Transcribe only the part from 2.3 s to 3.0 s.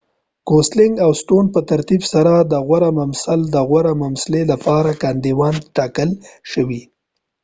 د غوره